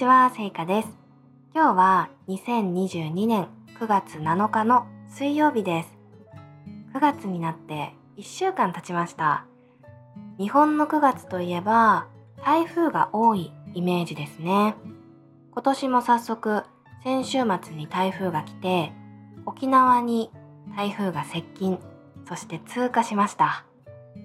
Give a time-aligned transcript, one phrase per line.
[0.00, 0.88] ちは、せいかです。
[1.54, 5.90] 今日は2022年9月7日の水曜日です。
[6.94, 9.44] 9月になって1週間経ちました。
[10.38, 12.06] 日本の9月といえば
[12.42, 14.74] 台風が多いイメージですね。
[15.52, 16.62] 今年も早速
[17.04, 18.94] 先週末に台風が来て
[19.44, 20.30] 沖縄に
[20.78, 21.78] 台風が接近
[22.26, 23.66] そして通過しました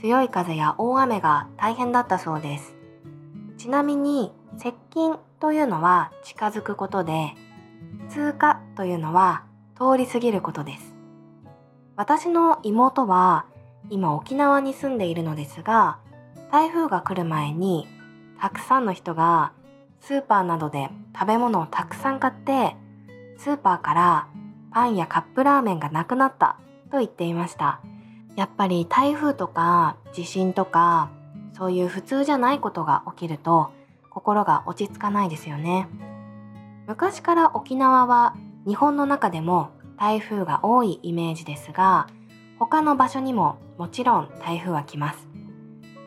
[0.00, 2.74] 強い風や大雨が大変だったそうです
[3.58, 7.34] ちなみに接近というのは近づくことで
[8.08, 9.44] 通過というのは
[9.76, 10.96] 通り過ぎることです。
[11.96, 13.44] 私の妹は
[13.90, 15.98] 今沖縄に住んでいるのですが
[16.50, 17.86] 台風が来る前に
[18.40, 19.52] たくさんの人が
[20.00, 22.76] スーパーなどで食べ物をたくさん買って
[23.36, 24.28] スーパーから
[24.70, 26.58] パンやカップラーメンがなくなった
[26.90, 27.80] と言っていました。
[28.36, 31.10] やっぱり台風とか地震とか
[31.56, 33.72] そういう普通じゃないことが起きると
[34.18, 35.88] 心が落ち着かないですよね。
[36.88, 38.34] 昔から沖縄は
[38.66, 42.08] 日本の中でも台風が多いイメージですが
[42.58, 45.28] 他の場所にももちろん台風は来ます。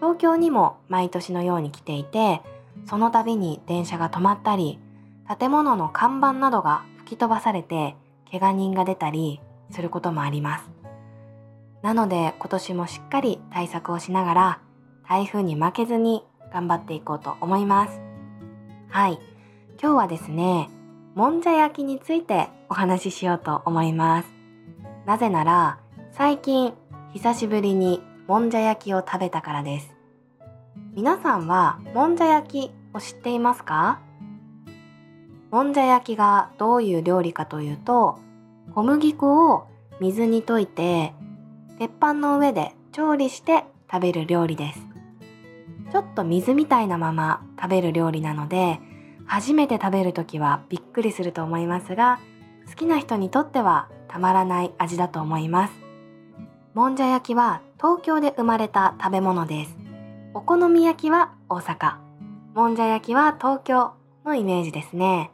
[0.00, 2.42] 東京にも毎年のように来ていて
[2.84, 4.78] その度に電車が止まったり
[5.38, 7.96] 建物の看板などが吹き飛ばされて
[8.30, 10.70] 怪我人が出たりすることもあります。
[11.80, 14.60] なので今年もしっかり対策をしながら
[15.08, 16.24] 台風に負けずに
[16.54, 18.00] 頑張っていこうと思います。
[18.88, 19.18] はい。
[19.82, 20.70] 今日はですね
[21.16, 24.28] もんじゃ焼きについてお話ししようと思います。
[25.04, 25.80] なぜなら
[26.12, 26.72] 最近
[27.12, 29.94] 久しぶりにもんじゃ焼きを食べたからです。
[30.94, 33.98] 皆さんはもんじゃ焼きを知っていますか？
[35.50, 38.20] もんじゃ焼きがどういう料理かというと
[38.76, 39.66] 小麦粉を
[40.00, 41.14] 水に溶いて
[41.80, 44.93] 鉄板の上で調理して食べる料理です。
[45.94, 48.80] ちょっと水みたいなまま食べる料理なので
[49.26, 52.18] 初めて食べる時はびっくりすると思いますが
[52.68, 55.74] 好きな人にとってはたまらない味だと思います。
[56.74, 59.76] もんじゃ焼きは東京で生まれた食べ物です。
[60.34, 61.98] お好み焼きは大阪。
[62.54, 63.92] もんじゃ焼きは東京
[64.24, 65.30] のイメージですね。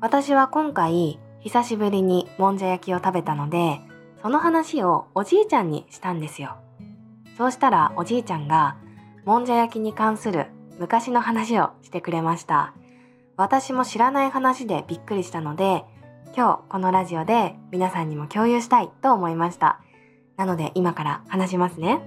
[0.00, 3.80] 私は今回久しぶりにもんじゃ焼きを食べたので
[4.22, 6.54] その話をおじいちゃんにしたんですよ。
[7.36, 8.76] そうしたらおじいちゃんが
[9.28, 10.46] もんじゃ焼きに関する
[10.78, 12.72] 昔の話をしてくれました。
[13.36, 15.84] 私も知らない話でびっくりしたので
[16.34, 19.82] 今日このラジオで皆さんにも共有したいと思いました。
[20.38, 22.00] なので今から話しますね。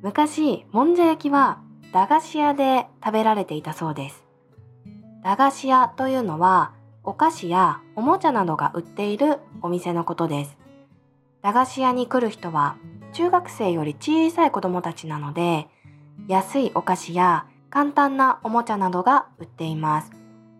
[0.00, 1.60] 昔もんじゃ焼きは
[1.92, 4.24] 駄菓子屋で食べられていたそうです。
[5.22, 6.72] 駄菓子屋というのは
[7.04, 10.56] お菓子やおもちゃなどが売っているお店のことです。
[11.42, 12.76] 駄菓子屋に来る人は
[13.12, 15.68] 中学生より小さい子供たちなので
[16.28, 20.10] 安いお菓子や簡単なおもちゃなどが売っています。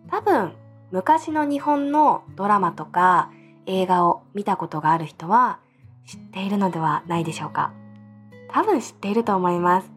[0.08, 0.52] 多分
[0.90, 3.30] 昔の日本のドラマとか
[3.66, 5.60] 映画を見たことがある人は
[6.06, 7.72] 知っているのではないでしょうか。
[8.48, 9.90] 多分知っていると思います。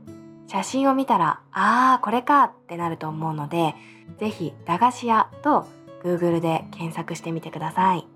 [0.47, 3.73] 写真を見たらあーこれかってなると思うので
[4.19, 5.65] 是非駄菓子屋と
[6.03, 8.07] Google で検索してみてください。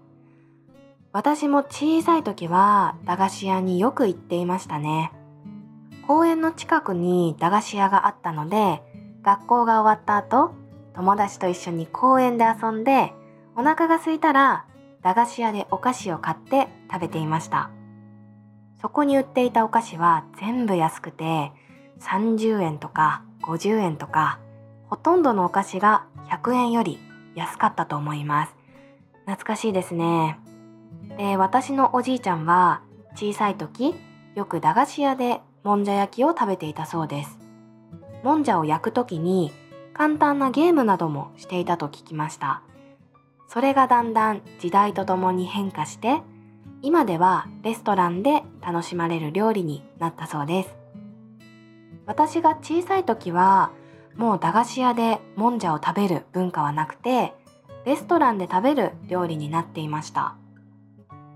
[1.14, 5.12] 私も小さい時は駄菓子屋によく行っていましたね。
[6.07, 8.81] 公園の近くに駄菓子屋があったので
[9.23, 10.53] 学校が終わった後
[10.95, 13.13] 友達と一緒に公園で遊んで
[13.56, 14.66] お腹が空いたら
[15.03, 17.69] 駄菓子屋でお菓子を買って食べていました。
[18.81, 21.51] そこに売っていたお菓子は全部安くて
[22.00, 24.40] 30円とか50円とか
[24.85, 27.00] ほとんどのお菓子が100円より
[27.35, 28.56] 安かったと思います。
[29.25, 30.40] 懐かしいですね。
[31.17, 32.81] で私のおじいちゃんは
[33.16, 33.96] 小さい時
[34.35, 37.38] よく駄菓子屋でもんじゃ焼きを食べていたそうです。
[38.23, 39.51] もんじゃを焼く時に
[39.94, 42.61] 簡単なゲームなどもしていたと聞きました。
[43.50, 46.22] それがだんだん時代とともに変化して
[46.81, 50.73] 今ではレストランで楽しまれる料理になったそうです。
[52.05, 53.72] 私が小さい時は
[54.16, 57.34] もう駄菓子屋でもんじゃを食べる文化はなくて
[57.84, 60.37] レストランで食べる料理になっていました。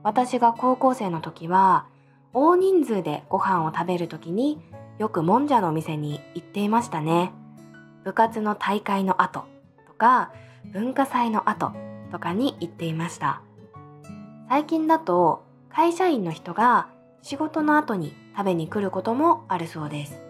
[0.04, 1.86] 私が高校生の時は
[2.33, 4.62] 大人数でご飯を食べる時に
[5.00, 7.33] よくもんじゃのお店に行っていましたね。
[8.04, 9.44] 部活の大会の後
[9.86, 10.31] とか
[10.72, 11.74] 文化祭の後
[12.12, 13.42] とかに行っていました。
[14.48, 16.88] 最近だと会社員の人が
[17.22, 20.24] 仕事の後に食べに来ることもあるそうです。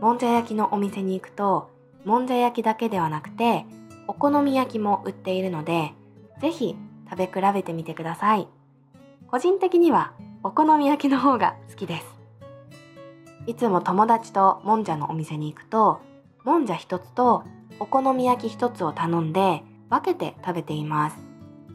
[0.00, 1.70] もんじゃ焼きのお店に行くと
[2.04, 3.64] もんじゃ焼きだけではなくて
[4.08, 5.92] お好み焼きも売っているので
[6.40, 6.76] ぜひ
[7.08, 8.46] 食べ比べてみてください。
[9.30, 10.12] 個人的には
[10.44, 12.06] お好み焼きの方が好きです。
[13.46, 16.00] いつも友達ともんじゃのお店に行くと
[16.44, 17.44] もんじゃ一つと
[17.78, 21.16] お好み焼き1つを頼んで分けて食べています。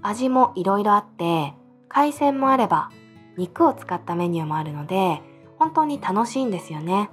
[0.01, 1.53] 味もいろいろあって
[1.87, 2.91] 海鮮もあれば
[3.37, 5.21] 肉を使ったメニューもあるので
[5.57, 7.09] 本当に楽しいんですよね。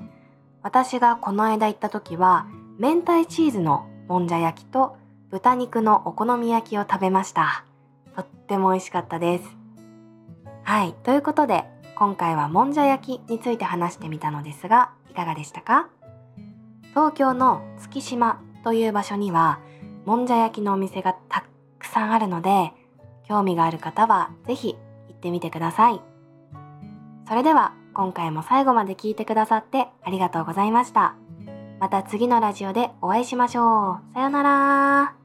[0.62, 2.48] 私がこの間行った時は
[2.80, 4.96] 明太チーズのもんじゃ焼きと
[5.30, 7.64] 豚肉のお好み焼きを食べました。
[8.16, 9.63] とっても美味しかったです。
[10.64, 10.94] はい。
[11.04, 11.64] ということで
[11.94, 15.88] 今回はもんじゃ焼きについて話してみたのですがいかがでしたか？
[16.90, 19.60] 東京の月島という場所には
[20.04, 21.44] もんじゃ焼きのお店がた
[21.78, 22.72] くさんあるので
[23.28, 24.74] 興味がある方は是非
[25.08, 26.00] 行ってみてください。
[27.28, 31.14] それでは今回も最後まで聞いてくださってありがとうございました。
[31.78, 34.14] また次のラジオでお会いしましょう。
[34.14, 35.23] さようなら。